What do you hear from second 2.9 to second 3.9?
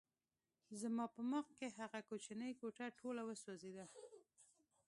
ټوله وسوځېده